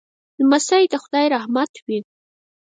[0.39, 1.99] لمسی د خدای رحمت وي.